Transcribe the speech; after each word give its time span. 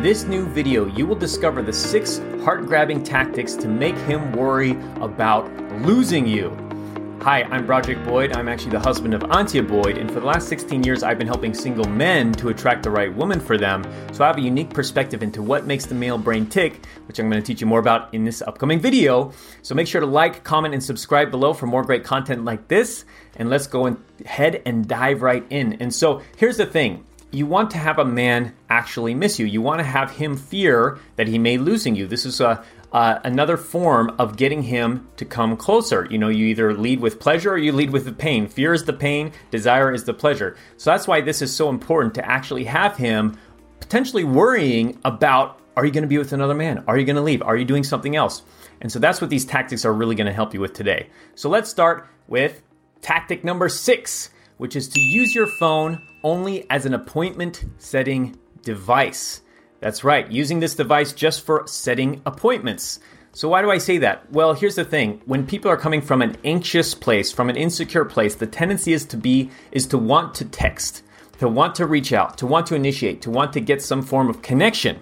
In 0.00 0.04
this 0.04 0.24
new 0.24 0.46
video, 0.46 0.86
you 0.86 1.04
will 1.04 1.14
discover 1.14 1.60
the 1.60 1.74
six 1.74 2.22
heart 2.42 2.64
grabbing 2.64 3.04
tactics 3.04 3.54
to 3.56 3.68
make 3.68 3.94
him 3.98 4.32
worry 4.32 4.70
about 5.02 5.52
losing 5.82 6.26
you. 6.26 6.56
Hi, 7.20 7.42
I'm 7.42 7.66
Broderick 7.66 8.02
Boyd. 8.06 8.34
I'm 8.34 8.48
actually 8.48 8.70
the 8.70 8.80
husband 8.80 9.12
of 9.12 9.20
Antia 9.20 9.60
Boyd, 9.60 9.98
and 9.98 10.10
for 10.10 10.20
the 10.20 10.24
last 10.24 10.48
16 10.48 10.84
years, 10.84 11.02
I've 11.02 11.18
been 11.18 11.26
helping 11.26 11.52
single 11.52 11.84
men 11.84 12.32
to 12.32 12.48
attract 12.48 12.82
the 12.82 12.90
right 12.90 13.14
woman 13.14 13.40
for 13.40 13.58
them. 13.58 13.84
So 14.14 14.24
I 14.24 14.28
have 14.28 14.38
a 14.38 14.40
unique 14.40 14.70
perspective 14.70 15.22
into 15.22 15.42
what 15.42 15.66
makes 15.66 15.84
the 15.84 15.94
male 15.94 16.16
brain 16.16 16.46
tick, 16.46 16.86
which 17.06 17.18
I'm 17.18 17.28
going 17.28 17.42
to 17.42 17.46
teach 17.46 17.60
you 17.60 17.66
more 17.66 17.80
about 17.80 18.14
in 18.14 18.24
this 18.24 18.40
upcoming 18.40 18.80
video. 18.80 19.34
So 19.60 19.74
make 19.74 19.86
sure 19.86 20.00
to 20.00 20.06
like, 20.06 20.44
comment, 20.44 20.72
and 20.72 20.82
subscribe 20.82 21.30
below 21.30 21.52
for 21.52 21.66
more 21.66 21.82
great 21.82 22.04
content 22.04 22.46
like 22.46 22.68
this. 22.68 23.04
And 23.36 23.50
let's 23.50 23.66
go 23.66 23.98
ahead 24.24 24.62
and 24.64 24.88
dive 24.88 25.20
right 25.20 25.44
in. 25.50 25.74
And 25.74 25.94
so 25.94 26.22
here's 26.38 26.56
the 26.56 26.64
thing 26.64 27.04
you 27.30 27.46
want 27.46 27.70
to 27.70 27.78
have 27.78 27.98
a 27.98 28.04
man 28.04 28.54
actually 28.68 29.14
miss 29.14 29.38
you. 29.38 29.46
You 29.46 29.62
want 29.62 29.78
to 29.78 29.84
have 29.84 30.10
him 30.10 30.36
fear 30.36 30.98
that 31.16 31.28
he 31.28 31.38
may 31.38 31.58
losing 31.58 31.94
you. 31.94 32.06
This 32.06 32.26
is 32.26 32.40
a 32.40 32.64
uh, 32.92 33.20
another 33.22 33.56
form 33.56 34.14
of 34.18 34.36
getting 34.36 34.62
him 34.62 35.06
to 35.16 35.24
come 35.24 35.56
closer. 35.56 36.08
You 36.10 36.18
know, 36.18 36.28
you 36.28 36.46
either 36.46 36.74
lead 36.74 37.00
with 37.00 37.20
pleasure 37.20 37.52
or 37.52 37.58
you 37.58 37.72
lead 37.72 37.90
with 37.90 38.04
the 38.04 38.12
pain. 38.12 38.48
Fear 38.48 38.74
is 38.74 38.84
the 38.84 38.92
pain, 38.92 39.32
desire 39.50 39.92
is 39.92 40.04
the 40.04 40.14
pleasure. 40.14 40.56
So 40.76 40.90
that's 40.90 41.06
why 41.06 41.20
this 41.20 41.40
is 41.40 41.54
so 41.54 41.68
important 41.68 42.14
to 42.14 42.28
actually 42.28 42.64
have 42.64 42.96
him 42.96 43.38
potentially 43.78 44.24
worrying 44.24 44.98
about 45.04 45.60
are 45.76 45.86
you 45.86 45.92
going 45.92 46.02
to 46.02 46.08
be 46.08 46.18
with 46.18 46.32
another 46.32 46.54
man? 46.54 46.82
Are 46.88 46.98
you 46.98 47.06
going 47.06 47.16
to 47.16 47.22
leave? 47.22 47.42
Are 47.42 47.56
you 47.56 47.64
doing 47.64 47.84
something 47.84 48.16
else? 48.16 48.42
And 48.80 48.90
so 48.90 48.98
that's 48.98 49.20
what 49.20 49.30
these 49.30 49.44
tactics 49.44 49.84
are 49.84 49.92
really 49.92 50.16
going 50.16 50.26
to 50.26 50.32
help 50.32 50.52
you 50.52 50.60
with 50.60 50.72
today. 50.72 51.08
So 51.36 51.48
let's 51.48 51.70
start 51.70 52.08
with 52.26 52.60
tactic 53.02 53.44
number 53.44 53.68
six, 53.68 54.30
which 54.60 54.76
is 54.76 54.88
to 54.88 55.00
use 55.00 55.34
your 55.34 55.46
phone 55.46 56.02
only 56.22 56.68
as 56.68 56.84
an 56.84 56.92
appointment 56.92 57.64
setting 57.78 58.36
device. 58.60 59.40
That's 59.80 60.04
right, 60.04 60.30
using 60.30 60.60
this 60.60 60.74
device 60.74 61.14
just 61.14 61.46
for 61.46 61.66
setting 61.66 62.20
appointments. 62.26 63.00
So, 63.32 63.48
why 63.48 63.62
do 63.62 63.70
I 63.70 63.78
say 63.78 63.96
that? 63.98 64.30
Well, 64.30 64.52
here's 64.52 64.74
the 64.74 64.84
thing. 64.84 65.22
When 65.24 65.46
people 65.46 65.70
are 65.70 65.78
coming 65.78 66.02
from 66.02 66.20
an 66.20 66.36
anxious 66.44 66.94
place, 66.94 67.32
from 67.32 67.48
an 67.48 67.56
insecure 67.56 68.04
place, 68.04 68.34
the 68.34 68.46
tendency 68.46 68.92
is 68.92 69.06
to 69.06 69.16
be, 69.16 69.50
is 69.72 69.86
to 69.86 69.96
want 69.96 70.34
to 70.34 70.44
text, 70.44 71.04
to 71.38 71.48
want 71.48 71.74
to 71.76 71.86
reach 71.86 72.12
out, 72.12 72.36
to 72.36 72.46
want 72.46 72.66
to 72.66 72.74
initiate, 72.74 73.22
to 73.22 73.30
want 73.30 73.54
to 73.54 73.60
get 73.60 73.80
some 73.80 74.02
form 74.02 74.28
of 74.28 74.42
connection. 74.42 75.00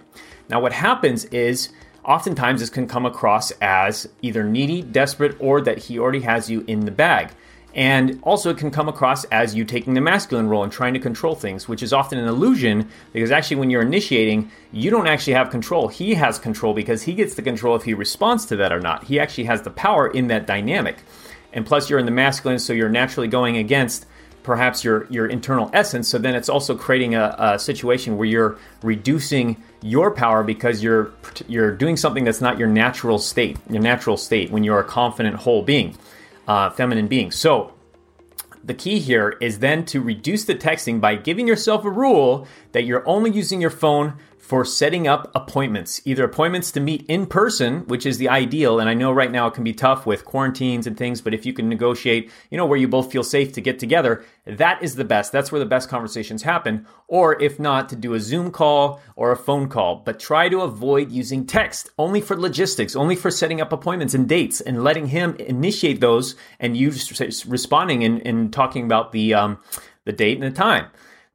Now, 0.49 0.61
what 0.61 0.73
happens 0.73 1.25
is, 1.25 1.71
oftentimes 2.05 2.61
this 2.61 2.71
can 2.71 2.87
come 2.87 3.07
across 3.07 3.51
as 3.61 4.09
either 4.23 4.45
needy, 4.45 4.83
desperate, 4.83 5.37
or 5.41 5.61
that 5.63 5.79
he 5.79 5.99
already 5.99 6.21
has 6.21 6.49
you 6.49 6.65
in 6.69 6.85
the 6.85 6.93
bag. 6.93 7.33
And 7.79 8.19
also, 8.25 8.51
it 8.51 8.59
can 8.59 8.73
come 8.73 8.89
across 8.89 9.23
as 9.27 9.55
you 9.55 9.65
taking 9.65 9.95
the 9.95 10.01
masculine 10.01 10.49
role 10.49 10.65
and 10.65 10.73
trying 10.73 10.95
to 10.95 10.99
control 10.99 11.37
things, 11.37 11.69
which 11.69 11.81
is 11.81 11.93
often 11.93 12.19
an 12.19 12.27
illusion 12.27 12.89
because 13.13 13.31
actually, 13.31 13.59
when 13.59 13.71
you're 13.71 13.83
initiating, 13.83 14.51
you 14.73 14.91
don't 14.91 15.07
actually 15.07 15.35
have 15.35 15.51
control. 15.51 15.87
He 15.87 16.15
has 16.15 16.41
control 16.41 16.75
because 16.75 17.05
he 17.05 17.15
gets 17.15 17.37
the 17.37 17.43
control 17.43 17.77
if 17.77 17.85
he 17.85 17.95
responds 17.95 18.47
to 18.47 18.57
that 18.57 18.73
or 18.73 18.81
not. 18.81 19.05
He 19.05 19.21
actually 19.21 19.45
has 19.45 19.63
the 19.63 19.71
power 19.71 20.09
in 20.09 20.27
that 20.27 20.45
dynamic. 20.45 20.97
And 21.53 21.65
plus, 21.65 21.89
you're 21.89 22.01
in 22.01 22.05
the 22.05 22.11
masculine, 22.11 22.59
so 22.59 22.73
you're 22.73 22.89
naturally 22.89 23.29
going 23.29 23.57
against 23.57 24.07
perhaps 24.43 24.83
your, 24.83 25.07
your 25.09 25.29
internal 25.29 25.71
essence. 25.73 26.09
So 26.09 26.19
then 26.19 26.35
it's 26.35 26.49
also 26.49 26.77
creating 26.77 27.15
a, 27.15 27.37
a 27.39 27.59
situation 27.61 28.17
where 28.17 28.27
you're 28.27 28.59
reducing 28.83 29.57
your 29.83 30.11
power 30.11 30.43
because 30.43 30.83
you're 30.83 31.13
you're 31.47 31.71
doing 31.71 31.97
something 31.97 32.25
that's 32.25 32.41
not 32.41 32.59
your 32.59 32.67
natural 32.67 33.21
state, 33.21 33.57
your 33.71 33.83
natural 33.83 34.17
state 34.17 34.51
when 34.51 34.65
you're 34.65 34.81
a 34.81 34.85
confident 34.85 35.37
whole 35.37 35.63
being 35.63 35.97
uh, 36.49 36.71
feminine 36.71 37.07
being. 37.07 37.31
So 37.31 37.75
the 38.65 38.75
key 38.75 38.99
here 38.99 39.37
is 39.41 39.61
then 39.61 39.85
to 39.87 40.01
reduce 40.01 40.45
the 40.45 40.55
texting 40.55 41.01
by 41.01 41.15
giving 41.15 41.47
yourself 41.47 41.85
a 41.85 41.91
rule 41.91 42.49
that 42.73 42.85
you're 42.85 43.07
only 43.09 43.31
using 43.31 43.61
your 43.61 43.71
phone 43.71 44.15
for 44.49 44.65
setting 44.65 45.07
up 45.07 45.31
appointments, 45.35 46.01
either 46.07 46.25
appointments 46.25 46.73
to 46.73 46.81
meet 46.81 47.05
in 47.07 47.27
person, 47.27 47.81
which 47.81 48.07
is 48.07 48.17
the 48.17 48.31
ideal. 48.31 48.81
And 48.81 48.89
I 48.89 48.95
know 48.95 49.13
right 49.13 49.31
now 49.31 49.47
it 49.47 49.53
can 49.53 49.63
be 49.63 49.75
tough 49.75 50.07
with 50.07 50.25
quarantines 50.25 50.87
and 50.87 50.97
things, 50.97 51.21
but 51.21 51.35
if 51.35 51.45
you 51.45 51.53
can 51.53 51.69
negotiate, 51.69 52.31
you 52.51 52.57
know, 52.57 52.65
where 52.65 52.79
you 52.79 52.89
both 52.89 53.13
feel 53.13 53.23
safe 53.23 53.53
to 53.53 53.61
get 53.61 53.79
together, 53.79 54.25
that 54.47 54.83
is 54.83 54.95
the 54.95 55.05
best. 55.05 55.33
That's 55.33 55.53
where 55.53 55.59
the 55.59 55.67
best 55.67 55.91
conversations 55.91 56.45
happen. 56.45 56.87
Or 57.09 57.39
if 57.43 57.61
not, 57.61 57.91
to 57.91 57.97
do 57.97 58.15
a 58.15 58.21
Zoom 58.21 58.51
call 58.51 59.03
or 59.17 59.33
a 59.33 59.37
phone 59.37 59.69
call. 59.69 59.97
But 59.97 60.19
try 60.19 60.49
to 60.49 60.63
avoid 60.63 61.13
using 61.13 61.45
text 61.45 61.91
only 61.99 62.23
for 62.23 62.35
logistics, 62.35 62.97
only 62.97 63.17
for 63.17 63.31
setting 63.31 63.61
up 63.61 63.71
appointments 63.71 64.15
and 64.15 64.27
dates 64.27 64.63
and 64.63 64.83
letting 64.83 65.09
him 65.09 65.37
initiate 65.37 66.01
those 66.01 66.37
and 66.59 66.75
you 66.75 66.91
just 66.91 67.45
responding 67.45 68.03
and, 68.03 68.27
and 68.27 68.51
talking 68.51 68.87
about 68.87 69.13
the, 69.13 69.35
um, 69.35 69.59
the 70.07 70.13
date 70.15 70.43
and 70.43 70.51
the 70.51 70.57
time. 70.57 70.87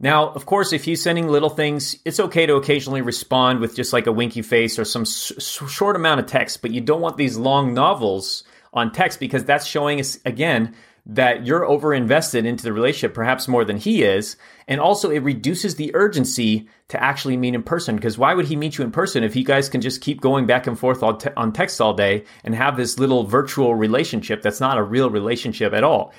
Now, 0.03 0.31
of 0.31 0.45
course, 0.45 0.73
if 0.73 0.83
he's 0.83 1.01
sending 1.01 1.29
little 1.29 1.49
things, 1.49 1.95
it's 2.03 2.19
okay 2.19 2.45
to 2.45 2.55
occasionally 2.55 3.01
respond 3.01 3.61
with 3.61 3.73
just 3.73 3.93
like 3.93 4.05
a 4.05 4.11
winky 4.11 4.41
face 4.41 4.77
or 4.77 4.83
some 4.83 5.05
short 5.05 5.95
amount 5.95 6.19
of 6.19 6.25
text, 6.25 6.61
but 6.61 6.71
you 6.71 6.81
don't 6.81 6.99
want 6.99 7.15
these 7.15 7.37
long 7.37 7.73
novels 7.73 8.43
on 8.73 8.91
text 8.91 9.21
because 9.21 9.45
that's 9.45 9.65
showing 9.65 10.01
us 10.01 10.19
again 10.25 10.75
that 11.05 11.45
you're 11.45 11.63
over 11.63 11.93
invested 11.93 12.45
into 12.45 12.65
the 12.65 12.73
relationship, 12.73 13.13
perhaps 13.13 13.47
more 13.47 13.63
than 13.63 13.77
he 13.77 14.03
is. 14.03 14.35
And 14.67 14.81
also, 14.81 15.09
it 15.09 15.23
reduces 15.23 15.75
the 15.75 15.95
urgency 15.95 16.67
to 16.89 17.01
actually 17.01 17.37
meet 17.37 17.55
in 17.55 17.63
person. 17.63 17.95
Because 17.95 18.17
why 18.17 18.33
would 18.33 18.47
he 18.47 18.57
meet 18.57 18.77
you 18.77 18.83
in 18.83 18.91
person 18.91 19.23
if 19.23 19.37
you 19.37 19.45
guys 19.45 19.69
can 19.69 19.79
just 19.79 20.01
keep 20.01 20.19
going 20.19 20.45
back 20.45 20.67
and 20.67 20.77
forth 20.77 21.01
on, 21.01 21.17
te- 21.17 21.29
on 21.37 21.53
text 21.53 21.79
all 21.79 21.93
day 21.93 22.25
and 22.43 22.53
have 22.55 22.75
this 22.75 22.99
little 22.99 23.23
virtual 23.23 23.73
relationship 23.73 24.41
that's 24.41 24.59
not 24.59 24.77
a 24.77 24.83
real 24.83 25.09
relationship 25.09 25.71
at 25.71 25.85
all? 25.85 26.13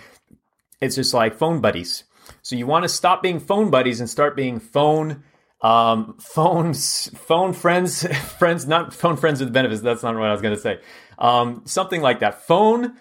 It's 0.80 0.96
just 0.96 1.12
like 1.12 1.36
phone 1.36 1.60
buddies. 1.60 2.04
So 2.44 2.56
you 2.56 2.66
want 2.66 2.82
to 2.84 2.90
stop 2.90 3.22
being 3.22 3.40
phone 3.40 3.70
buddies 3.70 4.00
and 4.00 4.08
start 4.08 4.36
being 4.36 4.60
phone 4.60 5.24
um, 5.62 6.16
phones, 6.20 7.08
phone 7.16 7.54
friends, 7.54 8.06
friends, 8.38 8.66
not 8.66 8.92
phone 8.92 9.16
friends 9.16 9.40
with 9.40 9.50
benefits. 9.50 9.80
That's 9.80 10.02
not 10.02 10.14
what 10.14 10.28
I 10.28 10.32
was 10.32 10.42
going 10.42 10.54
to 10.54 10.60
say. 10.60 10.78
Um, 11.18 11.62
something 11.64 12.02
like 12.02 12.20
that. 12.20 12.46
Phone, 12.46 12.98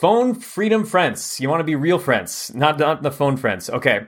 phone 0.00 0.34
freedom 0.34 0.86
friends. 0.86 1.38
You 1.38 1.50
want 1.50 1.60
to 1.60 1.64
be 1.64 1.76
real 1.76 1.98
friends, 1.98 2.50
not, 2.54 2.78
not 2.78 3.02
the 3.02 3.12
phone 3.12 3.36
friends. 3.36 3.68
Okay. 3.68 4.06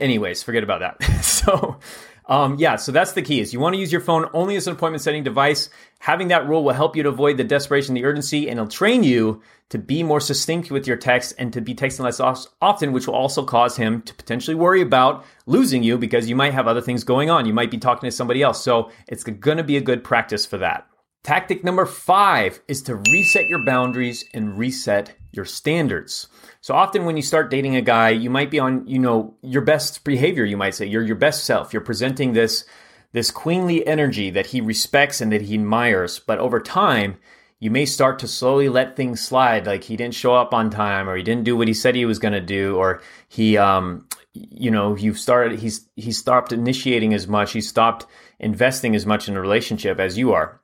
Anyways, 0.00 0.44
forget 0.44 0.62
about 0.62 0.80
that. 0.80 1.02
so, 1.24 1.80
um, 2.28 2.56
yeah, 2.58 2.76
so 2.76 2.92
that's 2.92 3.12
the 3.12 3.22
key 3.22 3.40
is 3.40 3.54
you 3.54 3.60
want 3.60 3.74
to 3.74 3.80
use 3.80 3.90
your 3.90 4.02
phone 4.02 4.28
only 4.34 4.56
as 4.56 4.66
an 4.66 4.74
appointment 4.74 5.02
setting 5.02 5.24
device. 5.24 5.70
Having 6.00 6.28
that 6.28 6.46
rule 6.46 6.62
will 6.62 6.74
help 6.74 6.94
you 6.94 7.02
to 7.02 7.08
avoid 7.08 7.38
the 7.38 7.44
desperation, 7.44 7.94
the 7.94 8.04
urgency, 8.04 8.48
and 8.48 8.58
it'll 8.58 8.70
train 8.70 9.02
you 9.02 9.42
to 9.70 9.78
be 9.78 10.02
more 10.02 10.20
succinct 10.20 10.70
with 10.70 10.86
your 10.86 10.96
text 10.96 11.34
and 11.38 11.52
to 11.54 11.62
be 11.62 11.74
texting 11.74 12.00
less 12.00 12.20
often, 12.60 12.92
which 12.92 13.06
will 13.06 13.14
also 13.14 13.44
cause 13.44 13.76
him 13.76 14.02
to 14.02 14.14
potentially 14.14 14.54
worry 14.54 14.82
about 14.82 15.24
losing 15.46 15.82
you 15.82 15.96
because 15.96 16.28
you 16.28 16.36
might 16.36 16.52
have 16.52 16.68
other 16.68 16.82
things 16.82 17.02
going 17.02 17.30
on. 17.30 17.46
You 17.46 17.54
might 17.54 17.70
be 17.70 17.78
talking 17.78 18.06
to 18.06 18.14
somebody 18.14 18.42
else. 18.42 18.62
So 18.62 18.90
it's 19.06 19.24
going 19.24 19.56
to 19.58 19.64
be 19.64 19.78
a 19.78 19.82
good 19.82 20.04
practice 20.04 20.44
for 20.44 20.58
that. 20.58 20.86
Tactic 21.28 21.62
number 21.62 21.84
five 21.84 22.58
is 22.68 22.80
to 22.84 23.02
reset 23.12 23.48
your 23.48 23.62
boundaries 23.62 24.24
and 24.32 24.56
reset 24.56 25.14
your 25.30 25.44
standards. 25.44 26.26
So 26.62 26.74
often 26.74 27.04
when 27.04 27.18
you 27.18 27.22
start 27.22 27.50
dating 27.50 27.76
a 27.76 27.82
guy, 27.82 28.08
you 28.08 28.30
might 28.30 28.50
be 28.50 28.58
on, 28.58 28.86
you 28.86 28.98
know, 28.98 29.34
your 29.42 29.60
best 29.60 30.04
behavior, 30.04 30.46
you 30.46 30.56
might 30.56 30.74
say. 30.74 30.86
You're 30.86 31.02
your 31.02 31.16
best 31.16 31.44
self. 31.44 31.74
You're 31.74 31.82
presenting 31.82 32.32
this 32.32 32.64
this 33.12 33.30
queenly 33.30 33.86
energy 33.86 34.30
that 34.30 34.46
he 34.46 34.62
respects 34.62 35.20
and 35.20 35.30
that 35.30 35.42
he 35.42 35.52
admires. 35.52 36.18
But 36.18 36.38
over 36.38 36.60
time, 36.60 37.18
you 37.60 37.70
may 37.70 37.84
start 37.84 38.18
to 38.20 38.26
slowly 38.26 38.70
let 38.70 38.96
things 38.96 39.20
slide 39.20 39.66
like 39.66 39.84
he 39.84 39.98
didn't 39.98 40.14
show 40.14 40.34
up 40.34 40.54
on 40.54 40.70
time 40.70 41.10
or 41.10 41.16
he 41.18 41.22
didn't 41.22 41.44
do 41.44 41.58
what 41.58 41.68
he 41.68 41.74
said 41.74 41.94
he 41.94 42.06
was 42.06 42.18
going 42.18 42.32
to 42.32 42.40
do 42.40 42.78
or 42.78 43.02
he 43.28 43.58
um 43.58 44.08
you 44.32 44.70
know 44.70 44.96
you've 44.96 45.18
started 45.18 45.58
he's 45.58 45.90
he 45.94 46.10
stopped 46.10 46.52
initiating 46.52 47.12
as 47.12 47.28
much 47.28 47.52
he 47.52 47.60
stopped 47.60 48.06
investing 48.38 48.94
as 48.94 49.04
much 49.04 49.28
in 49.28 49.36
a 49.36 49.40
relationship 49.42 50.00
as 50.00 50.16
you 50.16 50.32
are 50.32 50.58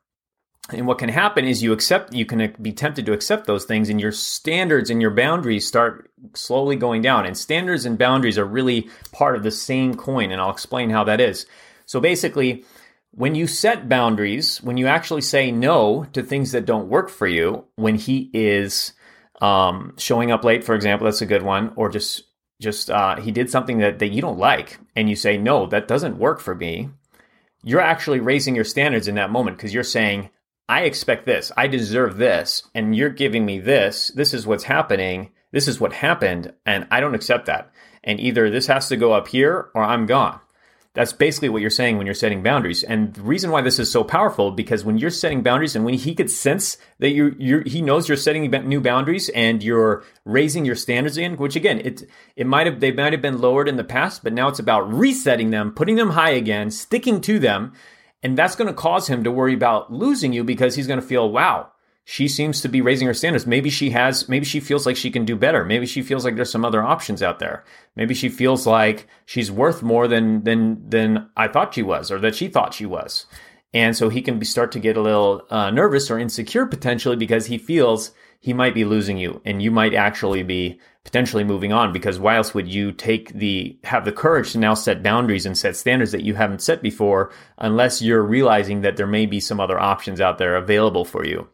and 0.70 0.86
what 0.86 0.98
can 0.98 1.10
happen 1.10 1.44
is 1.44 1.62
you 1.62 1.72
accept 1.72 2.14
you 2.14 2.24
can 2.24 2.54
be 2.60 2.72
tempted 2.72 3.04
to 3.06 3.12
accept 3.12 3.46
those 3.46 3.64
things 3.64 3.88
and 3.88 4.00
your 4.00 4.12
standards 4.12 4.90
and 4.90 5.02
your 5.02 5.10
boundaries 5.10 5.66
start 5.66 6.10
slowly 6.34 6.76
going 6.76 7.02
down 7.02 7.26
and 7.26 7.36
standards 7.36 7.84
and 7.84 7.98
boundaries 7.98 8.38
are 8.38 8.46
really 8.46 8.88
part 9.12 9.36
of 9.36 9.42
the 9.42 9.50
same 9.50 9.94
coin 9.94 10.30
and 10.30 10.40
i'll 10.40 10.50
explain 10.50 10.90
how 10.90 11.04
that 11.04 11.20
is 11.20 11.46
so 11.86 12.00
basically 12.00 12.64
when 13.16 13.34
you 13.34 13.46
set 13.46 13.88
boundaries, 13.88 14.60
when 14.62 14.76
you 14.76 14.88
actually 14.88 15.20
say 15.20 15.52
no 15.52 16.04
to 16.12 16.22
things 16.22 16.52
that 16.52 16.66
don't 16.66 16.88
work 16.88 17.08
for 17.08 17.26
you, 17.26 17.64
when 17.76 17.94
he 17.94 18.28
is 18.34 18.92
um, 19.40 19.94
showing 19.98 20.32
up 20.32 20.44
late, 20.44 20.64
for 20.64 20.74
example, 20.74 21.04
that's 21.04 21.22
a 21.22 21.26
good 21.26 21.42
one, 21.42 21.72
or 21.76 21.88
just 21.88 22.24
just 22.60 22.90
uh, 22.90 23.16
he 23.16 23.30
did 23.30 23.50
something 23.50 23.78
that, 23.78 23.98
that 23.98 24.08
you 24.12 24.22
don't 24.22 24.38
like, 24.38 24.78
and 24.96 25.08
you 25.08 25.16
say 25.16 25.36
no, 25.36 25.66
that 25.66 25.88
doesn't 25.88 26.18
work 26.18 26.40
for 26.40 26.54
me. 26.54 26.88
You're 27.62 27.80
actually 27.80 28.20
raising 28.20 28.54
your 28.54 28.64
standards 28.64 29.08
in 29.08 29.16
that 29.16 29.30
moment 29.30 29.56
because 29.56 29.74
you're 29.74 29.82
saying, 29.82 30.30
I 30.68 30.82
expect 30.82 31.26
this, 31.26 31.52
I 31.56 31.66
deserve 31.66 32.16
this, 32.16 32.62
and 32.74 32.96
you're 32.96 33.10
giving 33.10 33.44
me 33.44 33.58
this. 33.58 34.08
This 34.14 34.32
is 34.32 34.46
what's 34.46 34.64
happening. 34.64 35.30
This 35.52 35.68
is 35.68 35.78
what 35.78 35.92
happened, 35.92 36.52
and 36.64 36.86
I 36.90 37.00
don't 37.00 37.14
accept 37.14 37.46
that. 37.46 37.70
And 38.02 38.18
either 38.18 38.50
this 38.50 38.66
has 38.66 38.88
to 38.88 38.96
go 38.96 39.12
up 39.12 39.28
here 39.28 39.70
or 39.74 39.82
I'm 39.82 40.06
gone. 40.06 40.40
That's 40.94 41.12
basically 41.12 41.48
what 41.48 41.60
you're 41.60 41.70
saying 41.70 41.98
when 41.98 42.06
you're 42.06 42.14
setting 42.14 42.42
boundaries. 42.42 42.84
And 42.84 43.12
the 43.14 43.22
reason 43.22 43.50
why 43.50 43.62
this 43.62 43.80
is 43.80 43.90
so 43.90 44.04
powerful 44.04 44.52
because 44.52 44.84
when 44.84 44.96
you're 44.96 45.10
setting 45.10 45.42
boundaries 45.42 45.74
and 45.74 45.84
when 45.84 45.94
he 45.94 46.14
could 46.14 46.30
sense 46.30 46.76
that 47.00 47.10
you 47.10 47.34
you 47.36 47.64
he 47.66 47.82
knows 47.82 48.08
you're 48.08 48.16
setting 48.16 48.48
new 48.48 48.80
boundaries 48.80 49.28
and 49.30 49.60
you're 49.60 50.04
raising 50.24 50.64
your 50.64 50.76
standards 50.76 51.18
in, 51.18 51.36
which 51.36 51.56
again, 51.56 51.80
it 51.80 52.04
it 52.36 52.46
might 52.46 52.66
have 52.66 52.78
they 52.78 52.92
might 52.92 53.12
have 53.12 53.22
been 53.22 53.40
lowered 53.40 53.68
in 53.68 53.76
the 53.76 53.82
past, 53.82 54.22
but 54.22 54.32
now 54.32 54.46
it's 54.46 54.60
about 54.60 54.92
resetting 54.92 55.50
them, 55.50 55.72
putting 55.72 55.96
them 55.96 56.10
high 56.10 56.30
again, 56.30 56.70
sticking 56.70 57.20
to 57.22 57.40
them. 57.40 57.72
And 58.24 58.38
that's 58.38 58.56
going 58.56 58.68
to 58.68 58.74
cause 58.74 59.06
him 59.06 59.22
to 59.24 59.30
worry 59.30 59.52
about 59.52 59.92
losing 59.92 60.32
you 60.32 60.42
because 60.42 60.74
he's 60.74 60.86
going 60.86 61.00
to 61.00 61.06
feel, 61.06 61.30
wow, 61.30 61.70
she 62.04 62.26
seems 62.26 62.62
to 62.62 62.68
be 62.68 62.80
raising 62.80 63.06
her 63.06 63.12
standards. 63.12 63.46
Maybe 63.46 63.68
she 63.68 63.90
has, 63.90 64.30
maybe 64.30 64.46
she 64.46 64.60
feels 64.60 64.86
like 64.86 64.96
she 64.96 65.10
can 65.10 65.26
do 65.26 65.36
better. 65.36 65.62
Maybe 65.62 65.84
she 65.84 66.00
feels 66.00 66.24
like 66.24 66.34
there's 66.34 66.50
some 66.50 66.64
other 66.64 66.82
options 66.82 67.22
out 67.22 67.38
there. 67.38 67.64
Maybe 67.96 68.14
she 68.14 68.30
feels 68.30 68.66
like 68.66 69.06
she's 69.26 69.52
worth 69.52 69.82
more 69.82 70.08
than, 70.08 70.42
than, 70.44 70.88
than 70.88 71.28
I 71.36 71.48
thought 71.48 71.74
she 71.74 71.82
was 71.82 72.10
or 72.10 72.18
that 72.20 72.34
she 72.34 72.48
thought 72.48 72.72
she 72.72 72.86
was. 72.86 73.26
And 73.74 73.94
so 73.94 74.08
he 74.08 74.22
can 74.22 74.38
be, 74.38 74.46
start 74.46 74.72
to 74.72 74.80
get 74.80 74.96
a 74.96 75.02
little 75.02 75.42
uh, 75.50 75.70
nervous 75.70 76.10
or 76.10 76.18
insecure 76.18 76.64
potentially 76.64 77.16
because 77.16 77.46
he 77.46 77.58
feels 77.58 78.12
he 78.40 78.54
might 78.54 78.74
be 78.74 78.84
losing 78.84 79.18
you 79.18 79.42
and 79.44 79.62
you 79.62 79.70
might 79.70 79.94
actually 79.94 80.42
be 80.42 80.80
potentially 81.04 81.44
moving 81.44 81.72
on 81.72 81.92
because 81.92 82.18
why 82.18 82.36
else 82.36 82.54
would 82.54 82.66
you 82.66 82.90
take 82.90 83.32
the 83.34 83.78
have 83.84 84.04
the 84.04 84.12
courage 84.12 84.52
to 84.52 84.58
now 84.58 84.74
set 84.74 85.02
boundaries 85.02 85.46
and 85.46 85.56
set 85.56 85.76
standards 85.76 86.12
that 86.12 86.24
you 86.24 86.34
haven't 86.34 86.62
set 86.62 86.82
before 86.82 87.30
unless 87.58 88.00
you're 88.00 88.22
realizing 88.22 88.80
that 88.80 88.96
there 88.96 89.06
may 89.06 89.26
be 89.26 89.38
some 89.38 89.60
other 89.60 89.78
options 89.78 90.20
out 90.20 90.38
there 90.38 90.56
available 90.56 91.04
for 91.04 91.24
you 91.24 91.46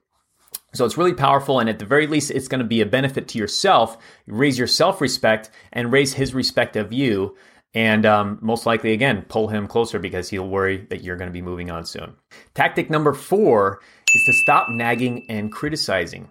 so 0.73 0.85
it's 0.85 0.97
really 0.97 1.15
powerful, 1.15 1.59
and 1.59 1.69
at 1.69 1.79
the 1.79 1.85
very 1.85 2.07
least, 2.07 2.31
it's 2.31 2.49
going 2.49 2.61
to 2.61 2.67
be 2.67 2.81
a 2.81 2.87
benefit 2.87 3.29
to 3.29 3.39
yourself, 3.39 3.99
raise 4.27 4.57
your 4.57 4.69
self 4.69 5.01
respect, 5.01 5.51
and 5.73 5.93
raise 5.93 6.15
his 6.15 6.33
respect 6.33 6.77
of 6.77 6.93
you. 6.93 7.37
And 7.75 8.05
um, 8.05 8.39
most 8.41 8.67
likely, 8.67 8.93
again, 8.93 9.25
pull 9.29 9.49
him 9.49 9.67
closer 9.67 9.99
because 9.99 10.29
he'll 10.29 10.49
worry 10.49 10.87
that 10.91 11.03
you're 11.03 11.17
going 11.17 11.29
to 11.29 11.33
be 11.33 11.43
moving 11.43 11.71
on 11.71 11.85
soon. 11.85 12.15
Tactic 12.55 12.91
number 12.91 13.13
four 13.15 13.81
is 14.15 14.25
to 14.27 14.33
stop 14.33 14.69
nagging 14.71 15.27
and 15.29 15.53
criticizing. 15.53 16.31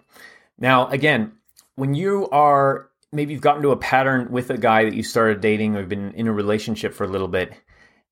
Now, 0.58 0.88
again, 0.88 1.32
when 1.76 1.94
you 1.94 2.28
are 2.30 2.89
maybe 3.12 3.32
you've 3.32 3.42
gotten 3.42 3.62
to 3.62 3.70
a 3.70 3.76
pattern 3.76 4.30
with 4.30 4.50
a 4.50 4.58
guy 4.58 4.84
that 4.84 4.94
you 4.94 5.02
started 5.02 5.40
dating 5.40 5.76
or 5.76 5.84
been 5.84 6.12
in 6.12 6.26
a 6.26 6.32
relationship 6.32 6.94
for 6.94 7.04
a 7.04 7.08
little 7.08 7.28
bit, 7.28 7.52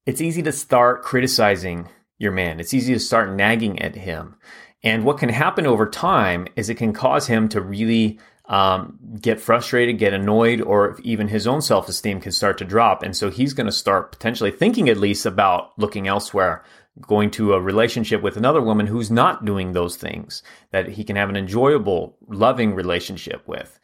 it's 0.07 0.21
easy 0.21 0.43
to 0.43 0.53
start 0.53 1.03
criticizing 1.03 1.89
your 2.19 2.33
man. 2.33 2.61
It's 2.61 2.75
easy 2.75 2.95
to 2.95 3.01
start 3.01 3.35
nagging 3.35 3.81
at 3.81 3.95
him. 3.95 4.37
And 4.83 5.05
what 5.05 5.19
can 5.19 5.29
happen 5.29 5.67
over 5.67 5.89
time 5.89 6.47
is 6.57 6.69
it 6.69 6.77
can 6.77 6.93
cause 6.93 7.27
him 7.27 7.49
to 7.51 7.61
really 7.61 8.19
um, 8.47 8.99
get 9.21 9.41
frustrated, 9.41 9.99
get 9.99 10.15
annoyed, 10.15 10.61
or 10.61 10.99
even 11.03 11.29
his 11.29 11.47
own 11.47 11.61
self 11.61 11.89
esteem 11.89 12.21
can 12.21 12.33
start 12.33 12.59
to 12.59 12.65
drop. 12.65 13.03
And 13.03 13.17
so 13.17 13.31
he's 13.31 13.53
going 13.53 13.67
to 13.67 13.73
start 13.73 14.13
potentially 14.13 14.51
thinking 14.51 14.89
at 14.89 14.97
least 14.97 15.27
about 15.27 15.79
looking 15.79 16.09
elsewhere, 16.09 16.65
going 17.01 17.31
to 17.33 17.53
a 17.53 17.61
relationship 17.61 18.23
with 18.23 18.37
another 18.37 18.63
woman 18.63 18.87
who's 18.87 19.11
not 19.11 19.45
doing 19.45 19.73
those 19.73 19.97
things 19.97 20.43
that 20.71 20.89
he 20.89 21.05
can 21.05 21.17
have 21.17 21.29
an 21.29 21.37
enjoyable, 21.37 22.17
loving 22.27 22.75
relationship 22.75 23.47
with. 23.47 23.79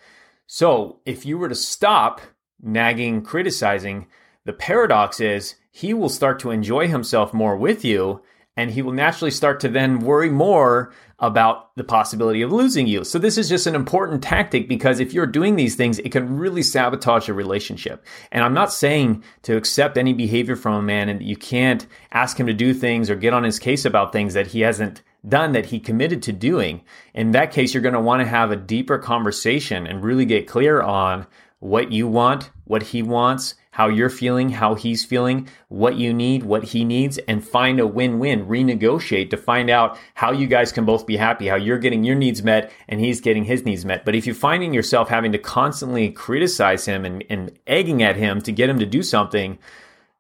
So 0.47 1.01
if 1.05 1.25
you 1.25 1.39
were 1.39 1.49
to 1.49 1.55
stop 1.55 2.21
nagging, 2.63 3.23
criticizing, 3.23 4.07
the 4.45 4.53
paradox 4.53 5.21
is 5.21 5.55
he 5.71 5.95
will 5.95 6.09
start 6.09 6.39
to 6.41 6.51
enjoy 6.51 6.89
himself 6.89 7.33
more 7.33 7.57
with 7.57 7.85
you 7.85 8.23
and 8.57 8.71
he 8.71 8.83
will 8.83 8.93
naturally 8.93 9.31
start 9.31 9.59
to 9.61 9.69
then 9.69 9.99
worry 9.99 10.31
more 10.31 10.93
about 11.19 11.75
the 11.77 11.85
possibility 11.85 12.43
of 12.43 12.53
losing 12.53 12.87
you. 12.87 13.03
So 13.03 13.19
this 13.19 13.39
is 13.39 13.49
just 13.49 13.67
an 13.67 13.75
important 13.75 14.23
tactic 14.23 14.69
because 14.69 15.01
if 15.01 15.13
you're 15.13 15.27
doing 15.27 15.57
these 15.57 15.75
things, 15.75 15.99
it 16.01 16.13
can 16.13 16.37
really 16.37 16.63
sabotage 16.63 17.29
a 17.29 17.35
relationship. 17.35 18.05
And 18.31 18.45
I'm 18.45 18.55
not 18.55 18.73
saying 18.73 19.25
to 19.43 19.57
accept 19.57 19.97
any 19.97 20.13
behavior 20.13 20.57
from 20.57 20.75
a 20.75 20.83
man 20.83 21.09
and 21.09 21.23
you 21.23 21.37
can't 21.37 21.87
ask 22.13 22.39
him 22.39 22.47
to 22.47 22.53
do 22.53 22.75
things 22.75 23.11
or 23.11 23.17
get 23.17 23.35
on 23.35 23.45
his 23.45 23.59
case 23.59 23.85
about 23.85 24.13
things 24.13 24.35
that 24.35 24.49
he 24.49 24.61
hasn't 24.61 25.03
done 25.27 25.53
that 25.53 25.67
he 25.67 25.81
committed 25.81 26.23
to 26.23 26.33
doing. 26.33 26.83
In 27.15 27.33
that 27.33 27.53
case, 27.53 27.73
you're 27.75 27.83
going 27.83 27.95
to 27.95 28.01
want 28.01 28.21
to 28.21 28.29
have 28.29 28.51
a 28.51 28.57
deeper 28.57 28.99
conversation 28.99 29.87
and 29.87 30.05
really 30.05 30.25
get 30.25 30.47
clear 30.47 30.83
on 30.83 31.27
what 31.61 31.91
you 31.91 32.07
want, 32.07 32.51
what 32.65 32.83
he 32.83 33.03
wants, 33.03 33.55
how 33.71 33.89
you're 33.89 34.11
feeling, 34.11 34.51
how 34.51 34.75
he's 34.75 35.05
feeling, 35.05 35.49
what 35.69 35.97
you 35.97 36.13
need, 36.13 36.45
what 36.45 36.63
he 36.63 36.85
needs, 36.85 37.19
and 37.27 37.43
find 37.43 37.81
a 37.81 37.87
win 37.87 38.19
win, 38.19 38.47
renegotiate 38.47 39.31
to 39.31 39.37
find 39.37 39.69
out 39.69 39.99
how 40.15 40.31
you 40.31 40.47
guys 40.47 40.71
can 40.71 40.85
both 40.85 41.07
be 41.07 41.17
happy, 41.17 41.49
how 41.49 41.57
you're 41.57 41.79
getting 41.79 42.05
your 42.05 42.15
needs 42.15 42.43
met 42.43 42.71
and 42.87 43.01
he's 43.01 43.21
getting 43.21 43.45
his 43.45 43.65
needs 43.65 43.85
met. 43.85 44.05
But 44.05 44.15
if 44.15 44.27
you're 44.27 44.35
finding 44.35 44.73
yourself 44.73 45.09
having 45.09 45.33
to 45.33 45.39
constantly 45.39 46.11
criticize 46.11 46.85
him 46.85 47.05
and, 47.05 47.25
and 47.29 47.59
egging 47.67 48.03
at 48.03 48.15
him 48.15 48.41
to 48.43 48.53
get 48.53 48.71
him 48.71 48.79
to 48.79 48.87
do 48.87 49.03
something, 49.03 49.59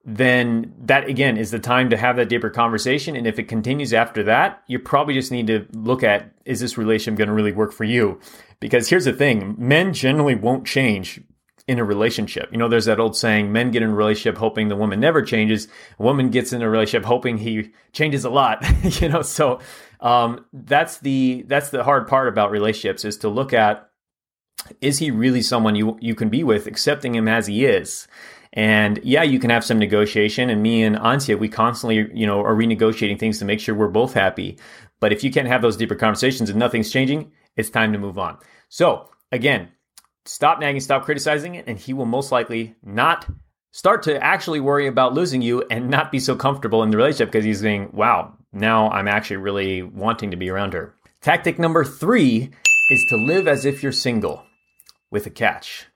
then 0.04 0.74
that 0.82 1.08
again 1.08 1.36
is 1.36 1.50
the 1.50 1.58
time 1.58 1.88
to 1.90 1.96
have 1.96 2.16
that 2.16 2.28
deeper 2.28 2.50
conversation. 2.50 3.16
And 3.16 3.26
if 3.26 3.38
it 3.38 3.48
continues 3.48 3.94
after 3.94 4.22
that, 4.24 4.62
you 4.66 4.78
probably 4.78 5.14
just 5.14 5.32
need 5.32 5.46
to 5.46 5.66
look 5.72 6.02
at 6.02 6.32
is 6.44 6.60
this 6.60 6.76
relationship 6.76 7.18
going 7.18 7.28
to 7.28 7.34
really 7.34 7.52
work 7.52 7.72
for 7.72 7.84
you? 7.84 8.20
Because 8.60 8.88
here's 8.88 9.06
the 9.06 9.12
thing 9.12 9.54
men 9.58 9.94
generally 9.94 10.34
won't 10.34 10.66
change 10.66 11.20
in 11.66 11.78
a 11.78 11.84
relationship. 11.84 12.50
You 12.52 12.58
know, 12.58 12.68
there's 12.68 12.84
that 12.84 13.00
old 13.00 13.16
saying, 13.16 13.50
men 13.50 13.70
get 13.70 13.82
in 13.82 13.88
a 13.88 13.94
relationship 13.94 14.36
hoping 14.36 14.68
the 14.68 14.76
woman 14.76 15.00
never 15.00 15.22
changes. 15.22 15.66
A 15.98 16.02
woman 16.02 16.28
gets 16.28 16.52
in 16.52 16.60
a 16.60 16.68
relationship 16.68 17.06
hoping 17.06 17.38
he 17.38 17.72
changes 17.92 18.24
a 18.24 18.30
lot. 18.30 18.64
you 19.00 19.08
know, 19.08 19.22
so 19.22 19.60
um, 20.00 20.44
that's 20.52 20.98
the 20.98 21.44
that's 21.48 21.70
the 21.70 21.82
hard 21.82 22.06
part 22.06 22.28
about 22.28 22.50
relationships 22.50 23.04
is 23.04 23.16
to 23.18 23.30
look 23.30 23.54
at 23.54 23.88
is 24.80 24.98
he 24.98 25.10
really 25.10 25.42
someone 25.42 25.74
you 25.74 25.96
you 26.00 26.14
can 26.14 26.28
be 26.28 26.44
with, 26.44 26.66
accepting 26.66 27.14
him 27.14 27.28
as 27.28 27.46
he 27.46 27.64
is. 27.64 28.06
And 28.54 29.00
yeah, 29.02 29.24
you 29.24 29.40
can 29.40 29.50
have 29.50 29.64
some 29.64 29.80
negotiation. 29.80 30.48
And 30.48 30.62
me 30.62 30.84
and 30.84 30.96
Antia, 30.96 31.38
we 31.38 31.48
constantly, 31.48 32.08
you 32.14 32.26
know, 32.26 32.40
are 32.40 32.54
renegotiating 32.54 33.18
things 33.18 33.40
to 33.40 33.44
make 33.44 33.60
sure 33.60 33.74
we're 33.74 33.88
both 33.88 34.14
happy. 34.14 34.58
But 35.00 35.12
if 35.12 35.24
you 35.24 35.32
can't 35.32 35.48
have 35.48 35.60
those 35.60 35.76
deeper 35.76 35.96
conversations 35.96 36.48
and 36.48 36.58
nothing's 36.58 36.90
changing, 36.90 37.32
it's 37.56 37.68
time 37.68 37.92
to 37.92 37.98
move 37.98 38.16
on. 38.16 38.38
So 38.68 39.10
again, 39.32 39.70
stop 40.24 40.60
nagging, 40.60 40.80
stop 40.80 41.04
criticizing 41.04 41.56
it, 41.56 41.64
and 41.66 41.78
he 41.78 41.92
will 41.92 42.06
most 42.06 42.30
likely 42.30 42.76
not 42.82 43.26
start 43.72 44.04
to 44.04 44.22
actually 44.22 44.60
worry 44.60 44.86
about 44.86 45.14
losing 45.14 45.42
you 45.42 45.64
and 45.68 45.90
not 45.90 46.12
be 46.12 46.20
so 46.20 46.36
comfortable 46.36 46.84
in 46.84 46.90
the 46.90 46.96
relationship 46.96 47.32
because 47.32 47.44
he's 47.44 47.60
saying, 47.60 47.90
wow, 47.92 48.32
now 48.52 48.88
I'm 48.90 49.08
actually 49.08 49.38
really 49.38 49.82
wanting 49.82 50.30
to 50.30 50.36
be 50.36 50.48
around 50.48 50.74
her. 50.74 50.94
Tactic 51.20 51.58
number 51.58 51.84
three 51.84 52.50
is 52.90 53.06
to 53.08 53.16
live 53.16 53.48
as 53.48 53.64
if 53.64 53.82
you're 53.82 53.90
single 53.90 54.44
with 55.10 55.26
a 55.26 55.30
catch. 55.30 55.86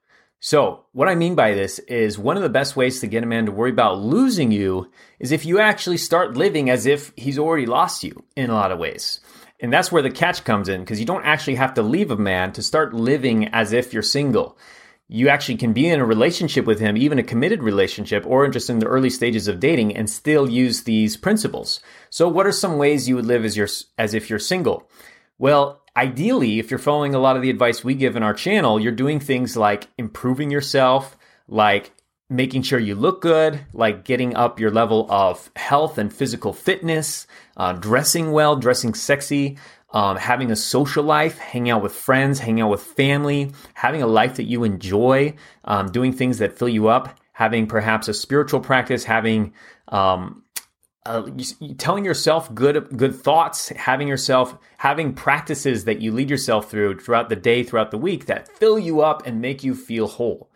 So, 0.40 0.85
what 0.93 1.08
I 1.08 1.17
mean 1.17 1.35
by 1.35 1.55
this 1.55 1.81
is 1.81 2.17
one 2.17 2.37
of 2.37 2.44
the 2.44 2.49
best 2.49 2.76
ways 2.76 3.00
to 3.00 3.08
get 3.08 3.25
a 3.25 3.26
man 3.26 3.46
to 3.46 3.52
worry 3.52 3.70
about 3.70 3.99
losing 3.99 4.52
you 4.52 4.88
is 5.19 5.32
if 5.32 5.44
you 5.44 5.58
actually 5.58 5.96
start 5.96 6.37
living 6.37 6.70
as 6.70 6.87
if 6.87 7.12
he's 7.17 7.40
already 7.40 7.67
lost 7.67 8.05
you 8.05 8.25
in 8.37 8.49
a 8.49 8.55
lot 8.55 8.70
of 8.70 8.79
ways. 8.79 9.19
And 9.61 9.73
that's 9.73 9.90
where 9.90 10.02
the 10.02 10.12
catch 10.12 10.44
comes 10.44 10.69
in 10.69 10.81
because 10.82 11.00
you 11.00 11.06
don't 11.06 11.25
actually 11.25 11.56
have 11.56 11.75
to 11.75 11.82
leave 11.82 12.12
a 12.12 12.17
man 12.17 12.52
to 12.52 12.62
start 12.62 12.94
living 12.94 13.49
as 13.49 13.73
if 13.73 13.93
you're 13.93 14.02
single. 14.05 14.56
You 15.08 15.29
actually 15.29 15.56
can 15.56 15.73
be 15.73 15.88
in 15.88 15.99
a 15.99 16.06
relationship 16.06 16.67
with 16.67 16.79
him, 16.79 16.96
even 16.96 17.19
a 17.19 17.25
committed 17.25 17.64
relationship, 17.64 18.25
or 18.25 18.46
just 18.46 18.70
in 18.70 18.79
the 18.79 18.87
early 18.87 19.11
stages 19.11 19.49
of 19.49 19.58
dating, 19.58 19.96
and 19.96 20.08
still 20.08 20.49
use 20.49 20.84
these 20.84 21.17
principles. 21.17 21.81
So, 22.11 22.29
what 22.29 22.46
are 22.46 22.52
some 22.52 22.79
ways 22.79 23.08
you 23.08 23.17
would 23.17 23.26
live 23.26 23.44
as, 23.44 23.56
you're, 23.56 23.69
as 23.96 24.15
if 24.15 24.31
you're 24.31 24.39
single? 24.39 24.89
Well, 25.39 25.82
ideally, 25.98 26.60
if 26.60 26.70
you're 26.70 26.78
following 26.78 27.14
a 27.14 27.19
lot 27.19 27.34
of 27.34 27.43
the 27.43 27.50
advice 27.50 27.82
we 27.82 27.94
give 27.94 28.14
in 28.14 28.22
our 28.22 28.32
channel, 28.32 28.78
you're 28.78 28.93
doing 28.93 29.19
things 29.19 29.56
like 29.56 29.88
improving 29.98 30.48
yourself, 30.48 31.19
like 31.48 31.90
making 32.31 32.62
sure 32.62 32.78
you 32.78 32.94
look 32.94 33.20
good, 33.20 33.58
like 33.72 34.05
getting 34.05 34.36
up 34.36 34.60
your 34.60 34.70
level 34.70 35.10
of 35.10 35.50
health 35.56 35.98
and 35.98 36.12
physical 36.12 36.52
fitness, 36.52 37.26
uh, 37.56 37.72
dressing 37.72 38.31
well, 38.31 38.55
dressing 38.55 38.94
sexy, 38.94 39.58
um, 39.90 40.17
having 40.17 40.52
a 40.52 40.56
social 40.56 41.02
life, 41.02 41.38
hanging 41.38 41.72
out 41.72 41.82
with 41.82 41.94
friends, 41.94 42.38
hanging 42.38 42.62
out 42.62 42.70
with 42.70 42.82
family, 42.82 43.50
having 43.74 44.00
a 44.00 44.06
life 44.06 44.36
that 44.36 44.44
you 44.44 44.62
enjoy, 44.62 45.34
um, 45.64 45.90
doing 45.90 46.12
things 46.12 46.38
that 46.38 46.56
fill 46.56 46.69
you 46.69 46.86
up, 46.86 47.19
having 47.32 47.67
perhaps 47.67 48.06
a 48.06 48.14
spiritual 48.14 48.60
practice, 48.60 49.02
having 49.02 49.52
um, 49.88 50.44
uh, 51.08 51.31
telling 51.79 52.05
yourself 52.05 52.55
good 52.55 52.96
good 52.96 53.15
thoughts, 53.15 53.70
having 53.70 54.06
yourself 54.06 54.58
having 54.77 55.15
practices 55.15 55.84
that 55.84 56.00
you 56.00 56.12
lead 56.12 56.29
yourself 56.29 56.70
through 56.70 57.00
throughout 57.00 57.31
the 57.31 57.36
day, 57.36 57.62
throughout 57.62 57.91
the 57.91 57.98
week 57.98 58.27
that 58.27 58.46
fill 58.46 58.79
you 58.79 59.00
up 59.00 59.27
and 59.27 59.41
make 59.41 59.65
you 59.65 59.74
feel 59.74 60.06
whole. 60.06 60.50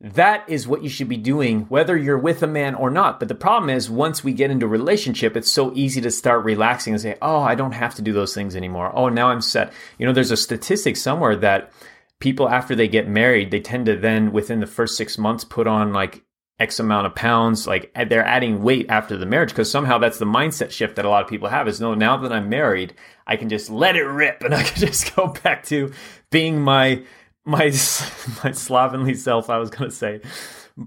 That 0.00 0.48
is 0.48 0.66
what 0.66 0.82
you 0.82 0.88
should 0.88 1.10
be 1.10 1.18
doing, 1.18 1.66
whether 1.66 1.94
you're 1.94 2.16
with 2.16 2.42
a 2.42 2.46
man 2.46 2.74
or 2.74 2.88
not. 2.88 3.20
But 3.20 3.28
the 3.28 3.34
problem 3.34 3.68
is, 3.68 3.90
once 3.90 4.24
we 4.24 4.32
get 4.32 4.50
into 4.50 4.64
a 4.64 4.70
relationship, 4.70 5.36
it's 5.36 5.52
so 5.52 5.70
easy 5.74 6.00
to 6.00 6.10
start 6.10 6.42
relaxing 6.42 6.94
and 6.94 7.02
say, 7.02 7.18
Oh, 7.20 7.40
I 7.40 7.54
don't 7.54 7.72
have 7.72 7.94
to 7.96 8.02
do 8.02 8.14
those 8.14 8.34
things 8.34 8.56
anymore. 8.56 8.90
Oh, 8.94 9.10
now 9.10 9.28
I'm 9.28 9.42
set. 9.42 9.70
You 9.98 10.06
know, 10.06 10.14
there's 10.14 10.30
a 10.30 10.38
statistic 10.38 10.96
somewhere 10.96 11.36
that 11.36 11.70
people, 12.18 12.48
after 12.48 12.74
they 12.74 12.88
get 12.88 13.06
married, 13.06 13.50
they 13.50 13.60
tend 13.60 13.86
to 13.86 13.96
then, 13.96 14.32
within 14.32 14.60
the 14.60 14.66
first 14.66 14.96
six 14.96 15.18
months, 15.18 15.44
put 15.44 15.66
on 15.66 15.92
like 15.92 16.24
X 16.60 16.78
amount 16.78 17.06
of 17.06 17.14
pounds. 17.14 17.66
Like 17.66 17.90
they're 18.08 18.24
adding 18.24 18.62
weight 18.62 18.86
after 18.88 19.16
the 19.16 19.26
marriage 19.26 19.48
because 19.48 19.70
somehow 19.70 19.98
that's 19.98 20.18
the 20.18 20.26
mindset 20.26 20.70
shift 20.70 20.96
that 20.96 21.04
a 21.04 21.08
lot 21.08 21.24
of 21.24 21.28
people 21.28 21.48
have 21.48 21.66
is 21.66 21.80
no, 21.80 21.94
now 21.94 22.18
that 22.18 22.32
I'm 22.32 22.48
married, 22.48 22.94
I 23.26 23.36
can 23.36 23.48
just 23.48 23.70
let 23.70 23.96
it 23.96 24.04
rip 24.04 24.42
and 24.42 24.54
I 24.60 24.62
can 24.62 24.78
just 24.78 25.16
go 25.16 25.28
back 25.28 25.64
to 25.66 25.92
being 26.30 26.60
my 26.60 27.02
my 27.44 27.64
my 28.44 28.52
slovenly 28.52 29.14
self. 29.14 29.48
I 29.50 29.56
was 29.58 29.70
to 29.70 29.90
say, 29.90 30.20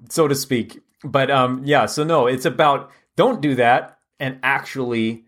so 0.10 0.28
to 0.28 0.36
speak. 0.36 0.80
But 1.04 1.32
um, 1.32 1.64
yeah. 1.66 1.88
So 1.88 2.04
no, 2.04 2.28
it's 2.28 2.46
about 2.46 2.92
don't 3.18 3.42
do 3.42 3.56
that 3.56 3.98
and 4.20 4.40
actually 4.44 5.26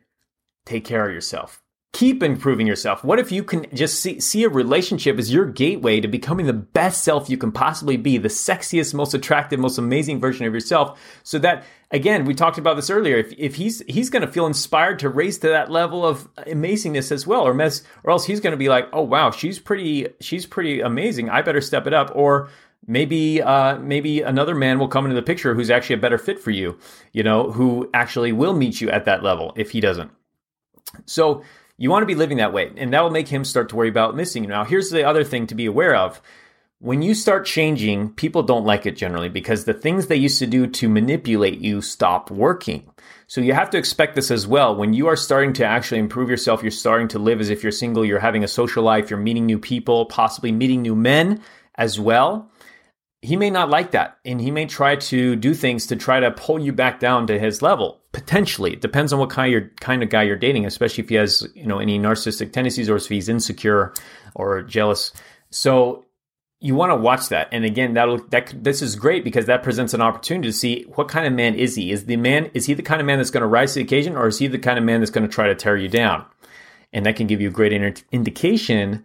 take 0.66 0.86
care 0.86 1.06
of 1.06 1.14
yourself. 1.14 1.62
Keep 1.96 2.22
improving 2.22 2.68
yourself? 2.68 3.06
What 3.06 3.20
if 3.20 3.32
you 3.32 3.42
can 3.42 3.68
just 3.74 4.02
see, 4.02 4.20
see 4.20 4.44
a 4.44 4.50
relationship 4.50 5.18
as 5.18 5.32
your 5.32 5.46
gateway 5.46 6.02
to 6.02 6.10
becoming 6.10 6.46
the 6.46 6.52
best 6.52 7.06
self 7.06 7.30
you 7.30 7.38
can 7.38 7.54
possibly 7.54 7.96
be, 7.96 8.18
the 8.18 8.28
sexiest, 8.28 8.94
most 8.94 9.14
attractive, 9.14 9.62
most 9.62 9.78
amazing 9.78 10.20
version 10.20 10.46
of 10.46 10.54
yourself? 10.54 11.00
So 11.24 11.40
that, 11.40 11.64
again, 11.92 12.26
we 12.26 12.34
talked 12.34 12.58
about 12.58 12.76
this 12.76 12.90
earlier. 12.90 13.16
If, 13.16 13.34
if 13.38 13.56
he's, 13.56 13.82
he's 13.88 14.10
going 14.10 14.26
to 14.26 14.32
feel 14.32 14.46
inspired 14.46 15.00
to 15.00 15.10
raise 15.10 15.38
to 15.38 15.48
that 15.48 15.72
level 15.72 16.06
of 16.06 16.28
amazingness 16.36 17.14
as 17.14 17.26
well, 17.26 17.48
or 17.48 17.54
mess, 17.54 17.82
or 18.04 18.12
else 18.12 18.26
he's 18.26 18.42
going 18.42 18.52
to 18.52 18.58
be 18.58 18.68
like, 18.68 18.90
oh, 18.92 19.04
wow, 19.04 19.32
she's 19.32 19.58
pretty, 19.58 20.10
she's 20.20 20.46
pretty 20.46 20.82
amazing. 20.82 21.30
I 21.30 21.44
better 21.44 21.62
step 21.62 21.88
it 21.88 21.94
up. 21.94 22.12
Or, 22.14 22.50
maybe 22.86 23.42
uh, 23.42 23.80
maybe 23.80 24.22
another 24.22 24.54
man 24.54 24.80
will 24.80 24.90
come 24.90 25.06
into 25.06 25.16
the 25.16 25.24
picture 25.24 25.56
who's 25.56 25.72
actually 25.72 25.96
a 25.96 25.98
better 26.00 26.20
fit 26.20 26.40
for 26.40 26.52
you 26.52 26.78
you 27.14 27.24
know 27.24 27.50
who 27.52 27.90
actually 27.96 28.32
will 28.32 28.54
meet 28.54 28.80
you 28.80 28.92
at 28.92 29.06
that 29.06 29.24
level 29.24 29.54
if 29.56 29.72
he 29.72 29.80
doesn't 29.80 30.12
so 31.08 31.42
you 31.78 31.90
want 31.90 32.04
to 32.04 32.08
be 32.08 32.16
living 32.16 32.38
that 32.38 32.54
way, 32.54 32.72
and 32.78 32.94
that 32.94 33.02
will 33.02 33.10
make 33.12 33.28
him 33.28 33.44
start 33.44 33.70
to 33.70 33.76
worry 33.76 33.90
about 33.90 34.16
missing 34.16 34.44
you. 34.44 34.50
Now, 34.50 34.64
here's 34.64 34.90
the 34.90 35.04
other 35.04 35.24
thing 35.24 35.48
to 35.48 35.56
be 35.56 35.66
aware 35.66 35.96
of. 35.96 36.22
When 36.80 37.02
you 37.02 37.14
start 37.14 37.46
changing, 37.46 38.14
people 38.14 38.44
don't 38.44 38.66
like 38.66 38.86
it 38.86 38.98
generally 38.98 39.30
because 39.30 39.64
the 39.64 39.74
things 39.74 40.08
they 40.08 40.16
used 40.16 40.40
to 40.40 40.48
do 40.48 40.68
to 40.68 40.90
manipulate 40.90 41.60
you 41.60 41.82
stop 41.82 42.30
working. 42.30 42.92
So 43.28 43.42
you 43.42 43.54
have 43.54 43.70
to 43.72 43.78
expect 43.78 44.16
this 44.16 44.30
as 44.30 44.46
well. 44.46 44.76
When 44.76 44.94
you 44.94 45.08
are 45.08 45.16
starting 45.16 45.54
to 45.54 45.66
actually 45.66 46.00
improve 46.00 46.30
yourself, 46.30 46.62
you're 46.62 46.72
starting 46.72 47.08
to 47.10 47.20
live 47.20 47.40
as 47.40 47.50
if 47.50 47.64
you're 47.64 47.72
single, 47.72 48.06
you're 48.06 48.20
having 48.20 48.44
a 48.44 48.48
social 48.48 48.84
life, 48.84 49.10
you're 49.10 49.18
meeting 49.18 49.46
new 49.46 49.58
people, 49.58 50.06
possibly 50.06 50.52
meeting 50.52 50.82
new 50.82 50.96
men 50.96 51.42
as 51.76 52.00
well 52.00 52.52
he 53.26 53.36
may 53.36 53.50
not 53.50 53.70
like 53.70 53.92
that 53.92 54.20
and 54.24 54.40
he 54.40 54.52
may 54.52 54.66
try 54.66 54.96
to 54.96 55.36
do 55.36 55.54
things 55.54 55.88
to 55.88 55.96
try 55.96 56.20
to 56.20 56.32
pull 56.32 56.60
you 56.60 56.72
back 56.72 57.00
down 57.00 57.28
to 57.28 57.40
his 57.40 57.62
level 57.62 58.02
potentially. 58.16 58.72
It 58.72 58.82
depends 58.82 59.12
on 59.12 59.20
what 59.20 59.30
kind 59.30 59.54
of, 59.54 59.76
kind 59.82 60.02
of 60.02 60.10
guy 60.10 60.24
you're 60.24 60.38
dating 60.38 60.66
especially 60.66 61.04
if 61.04 61.10
he 61.10 61.16
has 61.16 61.46
you 61.54 61.66
know 61.66 61.80
any 61.80 62.00
narcissistic 62.00 62.54
tendencies 62.54 62.90
or 62.90 62.96
if 62.96 63.08
he's 63.08 63.28
insecure 63.28 63.94
or 64.34 64.62
jealous. 64.62 65.12
So 65.50 66.06
you 66.62 66.76
want 66.76 66.92
to 66.92 66.96
watch 66.96 67.28
that. 67.28 67.50
And 67.52 67.66
again 67.66 67.94
that'll 67.94 68.20
that 68.30 68.54
this 68.56 68.82
is 68.82 68.96
great 68.96 69.26
because 69.26 69.48
that 69.48 69.64
presents 69.64 69.94
an 69.94 70.02
opportunity 70.02 70.48
to 70.48 70.54
see 70.54 70.84
what 70.96 71.10
kind 71.10 71.28
of 71.28 71.34
man 71.34 71.56
is 71.56 71.76
he? 71.76 71.92
Is 71.92 72.06
the 72.06 72.16
man 72.16 72.50
is 72.54 72.66
he 72.66 72.74
the 72.74 72.82
kind 72.82 73.02
of 73.02 73.06
man 73.06 73.18
that's 73.18 73.32
going 73.32 73.42
to 73.42 73.48
rise 73.48 73.74
to 73.74 73.80
the 73.80 73.86
occasion 73.86 74.16
or 74.16 74.28
is 74.28 74.40
he 74.40 74.48
the 74.48 74.60
kind 74.60 74.80
of 74.80 74.86
man 74.86 75.02
that's 75.02 75.12
going 75.12 75.28
to 75.28 75.34
try 75.34 75.48
to 75.48 75.56
tear 75.56 75.76
you 75.76 75.90
down? 75.90 76.26
And 76.94 77.06
that 77.06 77.18
can 77.18 77.28
give 77.28 77.42
you 77.42 77.50
a 77.50 77.52
great 77.52 77.74
indication 78.14 79.04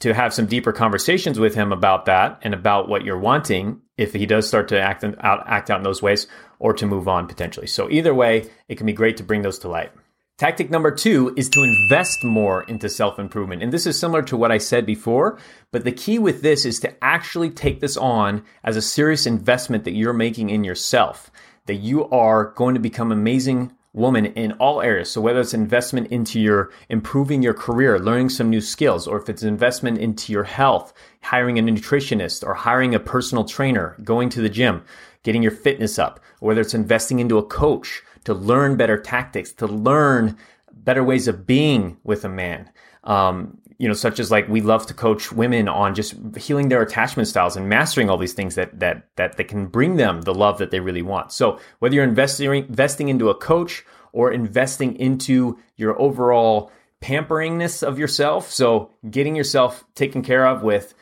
to 0.00 0.14
have 0.14 0.34
some 0.34 0.46
deeper 0.46 0.72
conversations 0.72 1.38
with 1.38 1.54
him 1.54 1.72
about 1.72 2.06
that 2.06 2.38
and 2.42 2.52
about 2.54 2.88
what 2.88 3.04
you're 3.04 3.18
wanting 3.18 3.80
if 3.96 4.12
he 4.12 4.26
does 4.26 4.48
start 4.48 4.68
to 4.68 4.80
act 4.80 5.04
out 5.04 5.44
act 5.46 5.70
out 5.70 5.78
in 5.78 5.84
those 5.84 6.02
ways 6.02 6.26
or 6.58 6.72
to 6.72 6.86
move 6.86 7.06
on 7.06 7.26
potentially. 7.26 7.66
So 7.66 7.88
either 7.90 8.14
way, 8.14 8.50
it 8.68 8.76
can 8.76 8.86
be 8.86 8.92
great 8.92 9.16
to 9.18 9.22
bring 9.22 9.42
those 9.42 9.58
to 9.60 9.68
light. 9.68 9.92
Tactic 10.38 10.70
number 10.70 10.90
2 10.90 11.34
is 11.36 11.50
to 11.50 11.62
invest 11.62 12.24
more 12.24 12.62
into 12.62 12.88
self-improvement. 12.88 13.62
And 13.62 13.70
this 13.70 13.86
is 13.86 13.98
similar 13.98 14.22
to 14.22 14.38
what 14.38 14.50
I 14.50 14.56
said 14.56 14.86
before, 14.86 15.38
but 15.70 15.84
the 15.84 15.92
key 15.92 16.18
with 16.18 16.40
this 16.40 16.64
is 16.64 16.80
to 16.80 17.04
actually 17.04 17.50
take 17.50 17.80
this 17.80 17.98
on 17.98 18.42
as 18.64 18.74
a 18.74 18.82
serious 18.82 19.26
investment 19.26 19.84
that 19.84 19.92
you're 19.92 20.14
making 20.14 20.48
in 20.48 20.64
yourself. 20.64 21.30
That 21.66 21.74
you 21.74 22.08
are 22.08 22.52
going 22.56 22.74
to 22.74 22.80
become 22.80 23.12
amazing 23.12 23.72
woman 23.92 24.26
in 24.26 24.52
all 24.52 24.80
areas. 24.80 25.10
So 25.10 25.20
whether 25.20 25.40
it's 25.40 25.54
investment 25.54 26.08
into 26.08 26.40
your 26.40 26.70
improving 26.88 27.42
your 27.42 27.54
career, 27.54 27.98
learning 27.98 28.28
some 28.28 28.48
new 28.48 28.60
skills, 28.60 29.06
or 29.06 29.20
if 29.20 29.28
it's 29.28 29.42
investment 29.42 29.98
into 29.98 30.32
your 30.32 30.44
health, 30.44 30.92
hiring 31.22 31.58
a 31.58 31.62
nutritionist 31.62 32.46
or 32.46 32.54
hiring 32.54 32.94
a 32.94 33.00
personal 33.00 33.44
trainer, 33.44 33.96
going 34.04 34.28
to 34.30 34.40
the 34.40 34.48
gym, 34.48 34.84
getting 35.22 35.42
your 35.42 35.52
fitness 35.52 35.98
up, 35.98 36.20
or 36.40 36.48
whether 36.48 36.60
it's 36.60 36.74
investing 36.74 37.18
into 37.18 37.38
a 37.38 37.44
coach 37.44 38.02
to 38.24 38.34
learn 38.34 38.76
better 38.76 38.98
tactics, 38.98 39.52
to 39.52 39.66
learn 39.66 40.36
better 40.72 41.02
ways 41.02 41.26
of 41.26 41.46
being 41.46 41.96
with 42.04 42.24
a 42.24 42.28
man. 42.28 42.70
Um, 43.04 43.58
you 43.80 43.88
know, 43.88 43.94
such 43.94 44.20
as 44.20 44.30
like 44.30 44.46
we 44.46 44.60
love 44.60 44.84
to 44.86 44.92
coach 44.92 45.32
women 45.32 45.66
on 45.66 45.94
just 45.94 46.14
healing 46.36 46.68
their 46.68 46.82
attachment 46.82 47.26
styles 47.26 47.56
and 47.56 47.66
mastering 47.66 48.10
all 48.10 48.18
these 48.18 48.34
things 48.34 48.54
that 48.54 48.78
that 48.78 49.08
that 49.16 49.38
that 49.38 49.44
can 49.44 49.68
bring 49.68 49.96
them 49.96 50.20
the 50.20 50.34
love 50.34 50.58
that 50.58 50.70
they 50.70 50.80
really 50.80 51.00
want. 51.00 51.32
So 51.32 51.58
whether 51.78 51.94
you're 51.94 52.04
investing 52.04 52.54
investing 52.54 53.08
into 53.08 53.30
a 53.30 53.34
coach 53.34 53.86
or 54.12 54.30
investing 54.30 54.96
into 54.96 55.58
your 55.76 55.98
overall 55.98 56.70
pamperingness 57.00 57.82
of 57.82 57.98
yourself, 57.98 58.50
so 58.50 58.90
getting 59.10 59.34
yourself 59.34 59.82
taken 59.94 60.20
care 60.20 60.46
of 60.46 60.62
with 60.62 60.92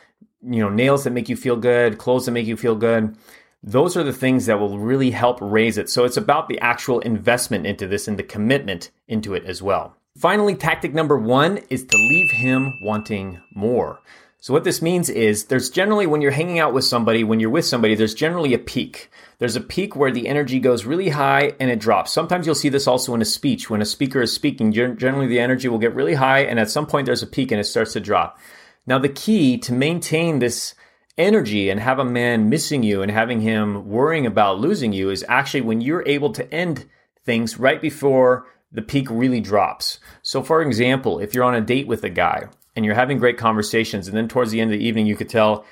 you 0.41 0.61
know 0.61 0.69
nails 0.69 1.03
that 1.03 1.11
make 1.11 1.29
you 1.29 1.35
feel 1.37 1.57
good, 1.57 1.99
clothes 1.99 2.27
that 2.27 2.31
make 2.31 2.47
you 2.47 2.57
feel 2.57 2.77
good, 2.77 3.17
those 3.61 3.97
are 3.97 4.05
the 4.05 4.13
things 4.13 4.47
that 4.47 4.61
will 4.61 4.79
really 4.79 5.11
help 5.11 5.39
raise 5.41 5.79
it. 5.79 5.91
So 5.91 6.05
it's 6.05 6.17
about 6.17 6.49
the 6.49 6.61
actual 6.61 7.01
investment 7.01 7.67
into 7.67 7.89
this 7.89 8.07
and 8.07 8.17
the 8.17 8.23
commitment 8.23 8.93
into 9.09 9.35
it 9.35 9.45
as 9.47 9.61
well. 9.61 9.98
Finally, 10.19 10.57
tactic 10.57 10.93
number 10.93 11.17
one 11.17 11.59
is 11.71 11.85
to 11.85 11.97
leave 11.97 12.29
him 12.33 12.77
wanting 12.83 13.41
more. 13.55 14.01
So 14.41 14.53
what 14.53 14.65
this 14.65 14.83
means 14.83 15.09
is 15.09 15.45
there's 15.45 15.71
generally 15.71 16.09
when 16.09 16.21
you're 16.21 16.33
hanging 16.33 16.59
out 16.59 16.73
with 16.73 16.85
somebody, 16.85 17.23
when 17.23 17.39
you're 17.39 17.51
with 17.51 17.65
somebody, 17.65 17.95
there's 17.95 18.15
generally 18.15 18.53
a 18.53 18.59
peak. 18.59 19.13
There's 19.39 19.55
a 19.55 19.61
peak 19.61 19.95
where 19.95 20.11
the 20.11 20.27
energy 20.27 20.59
goes 20.59 20.85
really 20.85 21.11
high 21.11 21.53
and 21.61 21.71
it 21.71 21.79
drops. 21.79 22.13
Sometimes 22.13 22.47
you'll 22.47 22.57
see 22.57 22.69
this 22.69 22.89
also 22.89 23.15
in 23.15 23.23
a 23.23 23.25
speech. 23.25 23.71
When 23.71 23.81
a 23.81 23.85
speaker 23.85 24.21
is 24.21 24.33
speaking, 24.33 24.73
generally 24.73 25.29
the 25.29 25.39
energy 25.39 25.69
will 25.69 25.79
get 25.79 25.95
really 25.95 26.15
high 26.15 26.41
and 26.41 26.59
at 26.59 26.71
some 26.71 26.87
point 26.87 27.07
there's 27.07 27.23
a 27.23 27.27
peak 27.27 27.53
and 27.53 27.61
it 27.61 27.65
starts 27.65 27.93
to 27.93 28.01
drop. 28.01 28.41
Now 28.87 28.99
the 28.99 29.09
key 29.09 29.57
to 29.59 29.73
maintain 29.73 30.41
this 30.41 30.75
energy 31.17 31.71
and 31.71 31.79
have 31.79 32.01
a 32.01 32.05
man 32.05 32.49
missing 32.49 32.83
you 32.83 33.03
and 33.03 33.13
having 33.13 33.41
him 33.41 33.89
worrying 33.89 34.27
about 34.27 34.59
losing 34.59 34.93
you 34.93 35.11
is 35.11 35.25
actually 35.29 35.61
when 35.61 35.81
you're 35.81 36.07
able 36.09 36.33
to 36.33 36.53
end 36.53 36.87
things 37.25 37.61
right 37.61 37.81
before 37.81 38.47
the 38.71 38.83
peak 38.83 39.09
really 39.11 39.41
drops. 39.41 39.99
So, 40.29 40.43
for 40.43 40.61
example, 40.61 41.21
if 41.21 41.35
you're 41.35 41.45
on 41.45 41.55
a 41.55 41.61
date 41.63 41.87
with 41.87 42.05
a 42.05 42.11
guy 42.11 42.49
and 42.77 42.85
you're 42.85 42.95
having 42.95 43.17
great 43.17 43.39
conversations, 43.39 44.09
and 44.09 44.15
then 44.15 44.29
towards 44.29 44.51
the 44.51 44.61
end 44.61 44.71
of 44.71 44.79
the 44.79 44.85
evening, 44.85 45.07
you 45.07 45.17
could 45.17 45.31
tell 45.31 45.65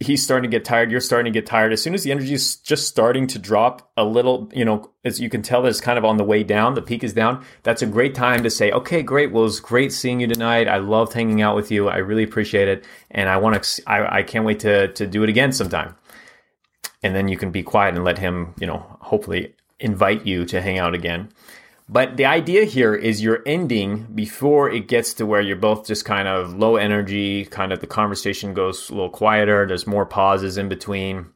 he's 0.00 0.24
starting 0.24 0.50
to 0.50 0.56
get 0.56 0.64
tired, 0.64 0.90
you're 0.90 0.98
starting 0.98 1.30
to 1.30 1.38
get 1.38 1.46
tired. 1.46 1.74
As 1.74 1.82
soon 1.82 1.92
as 1.92 2.02
the 2.02 2.10
energy 2.10 2.32
is 2.32 2.56
just 2.56 2.88
starting 2.88 3.26
to 3.26 3.38
drop 3.38 3.90
a 3.94 4.02
little, 4.02 4.50
you 4.54 4.64
know, 4.64 4.90
as 5.04 5.20
you 5.20 5.28
can 5.28 5.42
tell, 5.42 5.66
it's 5.66 5.82
kind 5.82 5.98
of 5.98 6.06
on 6.06 6.16
the 6.16 6.24
way 6.24 6.42
down, 6.42 6.72
the 6.72 6.80
peak 6.80 7.04
is 7.04 7.12
down. 7.12 7.44
That's 7.64 7.82
a 7.82 7.86
great 7.86 8.14
time 8.14 8.42
to 8.44 8.48
say, 8.48 8.72
okay, 8.72 9.02
great. 9.02 9.30
Well, 9.30 9.44
it's 9.44 9.60
great 9.60 9.92
seeing 9.92 10.20
you 10.20 10.26
tonight. 10.26 10.68
I 10.68 10.78
loved 10.78 11.12
hanging 11.12 11.42
out 11.42 11.54
with 11.54 11.70
you. 11.70 11.90
I 11.90 11.98
really 11.98 12.22
appreciate 12.22 12.68
it. 12.68 12.82
And 13.10 13.28
I 13.28 13.36
want 13.36 13.62
to, 13.62 13.82
I, 13.86 14.20
I 14.20 14.22
can't 14.22 14.46
wait 14.46 14.60
to, 14.60 14.88
to 14.88 15.06
do 15.06 15.22
it 15.22 15.28
again 15.28 15.52
sometime. 15.52 15.94
And 17.02 17.14
then 17.14 17.28
you 17.28 17.36
can 17.36 17.50
be 17.50 17.62
quiet 17.62 17.94
and 17.94 18.04
let 18.04 18.16
him, 18.16 18.54
you 18.58 18.66
know, 18.66 18.86
hopefully 19.00 19.54
invite 19.78 20.24
you 20.24 20.46
to 20.46 20.62
hang 20.62 20.78
out 20.78 20.94
again. 20.94 21.28
But 21.88 22.16
the 22.16 22.24
idea 22.24 22.64
here 22.64 22.94
is 22.94 23.22
you're 23.22 23.44
ending 23.46 24.08
before 24.12 24.68
it 24.68 24.88
gets 24.88 25.14
to 25.14 25.26
where 25.26 25.40
you're 25.40 25.56
both 25.56 25.86
just 25.86 26.04
kind 26.04 26.26
of 26.26 26.54
low 26.54 26.76
energy, 26.76 27.44
kind 27.44 27.72
of 27.72 27.80
the 27.80 27.86
conversation 27.86 28.54
goes 28.54 28.90
a 28.90 28.94
little 28.94 29.10
quieter, 29.10 29.66
there's 29.66 29.86
more 29.86 30.04
pauses 30.04 30.58
in 30.58 30.68
between. 30.68 31.26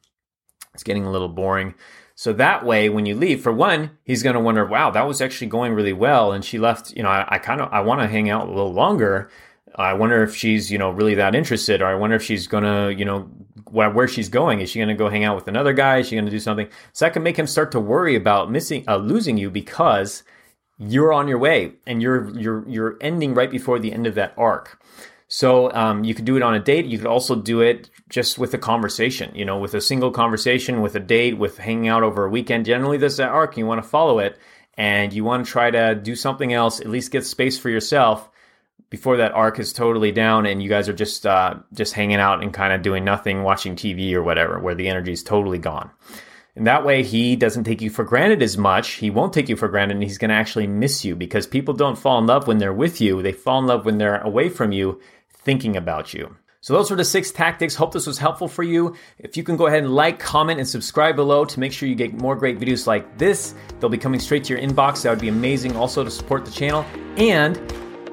It's 0.73 0.83
getting 0.83 1.05
a 1.05 1.11
little 1.11 1.29
boring. 1.29 1.73
So 2.15 2.33
that 2.33 2.65
way, 2.65 2.89
when 2.89 3.05
you 3.05 3.15
leave, 3.15 3.41
for 3.41 3.51
one, 3.51 3.91
he's 4.03 4.23
going 4.23 4.35
to 4.35 4.41
wonder, 4.41 4.65
wow, 4.65 4.91
that 4.91 5.07
was 5.07 5.21
actually 5.21 5.47
going 5.47 5.73
really 5.73 5.93
well. 5.93 6.33
And 6.33 6.43
she 6.43 6.59
left, 6.59 6.91
you 6.95 7.01
know, 7.03 7.09
I, 7.09 7.25
I 7.27 7.37
kind 7.39 7.61
of, 7.61 7.69
I 7.71 7.81
want 7.81 8.01
to 8.01 8.07
hang 8.07 8.29
out 8.29 8.47
a 8.47 8.51
little 8.51 8.73
longer. 8.73 9.29
I 9.75 9.93
wonder 9.93 10.21
if 10.21 10.35
she's, 10.35 10.69
you 10.69 10.77
know, 10.77 10.91
really 10.91 11.15
that 11.15 11.33
interested, 11.33 11.81
or 11.81 11.87
I 11.87 11.95
wonder 11.95 12.17
if 12.17 12.23
she's 12.23 12.47
going 12.47 12.65
to, 12.65 12.93
you 12.93 13.05
know, 13.05 13.21
where, 13.69 13.89
where 13.89 14.07
she's 14.07 14.27
going. 14.27 14.59
Is 14.59 14.69
she 14.69 14.79
going 14.79 14.89
to 14.89 14.95
go 14.95 15.09
hang 15.09 15.23
out 15.23 15.35
with 15.35 15.47
another 15.47 15.71
guy? 15.71 15.99
Is 15.99 16.09
she 16.09 16.15
going 16.15 16.25
to 16.25 16.31
do 16.31 16.39
something? 16.39 16.67
So 16.91 17.05
that 17.05 17.13
can 17.13 17.23
make 17.23 17.37
him 17.37 17.47
start 17.47 17.71
to 17.71 17.79
worry 17.79 18.15
about 18.15 18.51
missing, 18.51 18.83
uh, 18.87 18.97
losing 18.97 19.37
you 19.37 19.49
because 19.49 20.23
you're 20.81 21.13
on 21.13 21.27
your 21.27 21.37
way 21.37 21.73
and 21.85 22.01
you're 22.01 22.29
you're 22.37 22.67
you're 22.67 22.97
ending 23.01 23.33
right 23.33 23.51
before 23.51 23.79
the 23.79 23.93
end 23.93 24.07
of 24.07 24.15
that 24.15 24.33
arc. 24.37 24.81
So 25.27 25.71
um, 25.71 26.03
you 26.03 26.13
could 26.13 26.25
do 26.25 26.35
it 26.35 26.43
on 26.43 26.55
a 26.55 26.59
date. 26.59 26.85
You 26.85 26.97
could 26.97 27.07
also 27.07 27.35
do 27.35 27.61
it 27.61 27.89
just 28.09 28.37
with 28.37 28.53
a 28.53 28.57
conversation. 28.57 29.33
You 29.33 29.45
know, 29.45 29.59
with 29.59 29.73
a 29.73 29.81
single 29.81 30.11
conversation, 30.11 30.81
with 30.81 30.95
a 30.95 30.99
date, 30.99 31.37
with 31.37 31.57
hanging 31.57 31.87
out 31.87 32.03
over 32.03 32.25
a 32.25 32.29
weekend. 32.29 32.65
Generally, 32.65 32.97
there's 32.97 33.17
that 33.17 33.29
arc. 33.29 33.55
You 33.57 33.65
want 33.65 33.81
to 33.81 33.87
follow 33.87 34.19
it, 34.19 34.37
and 34.75 35.13
you 35.13 35.23
want 35.23 35.45
to 35.45 35.51
try 35.51 35.71
to 35.71 35.95
do 35.95 36.15
something 36.15 36.51
else. 36.51 36.81
At 36.81 36.89
least 36.89 37.11
get 37.11 37.25
space 37.25 37.57
for 37.57 37.69
yourself 37.69 38.29
before 38.89 39.17
that 39.17 39.31
arc 39.31 39.59
is 39.59 39.71
totally 39.71 40.11
down, 40.11 40.45
and 40.45 40.61
you 40.61 40.67
guys 40.67 40.89
are 40.89 40.93
just 40.93 41.25
uh, 41.25 41.55
just 41.73 41.93
hanging 41.93 42.17
out 42.17 42.43
and 42.43 42.53
kind 42.53 42.73
of 42.73 42.81
doing 42.81 43.05
nothing, 43.05 43.43
watching 43.43 43.75
TV 43.75 44.13
or 44.13 44.23
whatever, 44.23 44.59
where 44.59 44.75
the 44.75 44.89
energy 44.89 45.13
is 45.13 45.23
totally 45.23 45.59
gone. 45.59 45.91
And 46.55 46.67
that 46.67 46.85
way, 46.85 47.03
he 47.03 47.35
doesn't 47.35 47.63
take 47.63 47.81
you 47.81 47.89
for 47.89 48.03
granted 48.03 48.41
as 48.41 48.57
much. 48.57 48.91
He 48.93 49.09
won't 49.09 49.33
take 49.33 49.47
you 49.47 49.55
for 49.55 49.69
granted, 49.69 49.95
and 49.95 50.03
he's 50.03 50.17
going 50.17 50.29
to 50.29 50.35
actually 50.35 50.67
miss 50.67 51.05
you 51.05 51.15
because 51.15 51.47
people 51.47 51.73
don't 51.73 51.97
fall 51.97 52.19
in 52.19 52.27
love 52.27 52.47
when 52.47 52.57
they're 52.57 52.73
with 52.73 52.99
you. 52.99 53.21
They 53.21 53.31
fall 53.31 53.59
in 53.59 53.67
love 53.67 53.85
when 53.85 53.97
they're 53.97 54.19
away 54.21 54.49
from 54.49 54.71
you, 54.71 54.99
thinking 55.29 55.77
about 55.77 56.13
you. 56.13 56.35
So, 56.63 56.73
those 56.73 56.91
were 56.91 56.97
the 56.97 57.05
six 57.05 57.31
tactics. 57.31 57.73
Hope 57.73 57.91
this 57.91 58.05
was 58.05 58.19
helpful 58.19 58.47
for 58.47 58.63
you. 58.63 58.95
If 59.17 59.35
you 59.35 59.43
can 59.43 59.57
go 59.57 59.65
ahead 59.65 59.83
and 59.83 59.95
like, 59.95 60.19
comment, 60.19 60.59
and 60.59 60.67
subscribe 60.67 61.15
below 61.15 61.43
to 61.45 61.59
make 61.59 61.73
sure 61.73 61.89
you 61.89 61.95
get 61.95 62.13
more 62.13 62.35
great 62.35 62.59
videos 62.59 62.85
like 62.85 63.17
this, 63.17 63.55
they'll 63.79 63.89
be 63.89 63.97
coming 63.97 64.19
straight 64.19 64.43
to 64.43 64.53
your 64.53 64.61
inbox. 64.61 65.01
That 65.01 65.09
would 65.09 65.19
be 65.19 65.29
amazing 65.29 65.75
also 65.75 66.03
to 66.03 66.11
support 66.11 66.45
the 66.45 66.51
channel. 66.51 66.85
And 67.17 67.57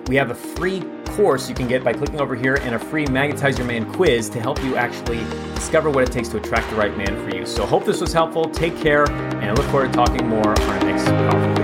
we 0.09 0.17
have 0.17 0.31
a 0.31 0.35
free 0.35 0.83
course 1.11 1.49
you 1.49 1.55
can 1.55 1.69
get 1.69 1.85
by 1.85 1.93
clicking 1.93 2.21
over 2.21 2.35
here 2.35 2.57
and 2.63 2.75
a 2.75 2.79
free 2.79 3.05
Magnetize 3.07 3.59
Your 3.59 3.67
Man 3.67 3.93
quiz 3.93 4.29
to 4.31 4.41
help 4.41 4.63
you 4.65 4.75
actually 4.75 5.19
discover 5.55 5.91
what 5.91 6.03
it 6.03 6.11
takes 6.11 6.29
to 6.31 6.39
attract 6.39 6.71
the 6.71 6.77
right 6.77 6.97
man 6.97 7.15
for 7.23 7.37
you. 7.37 7.45
So, 7.45 7.67
hope 7.67 7.85
this 7.85 8.01
was 8.01 8.13
helpful. 8.13 8.49
Take 8.49 8.77
care, 8.79 9.09
and 9.11 9.45
I 9.45 9.53
look 9.53 9.67
forward 9.67 9.93
to 9.93 9.93
talking 9.93 10.27
more 10.27 10.49
on 10.49 10.61
our 10.61 10.81
next 10.81 11.05
Powerful 11.05 11.58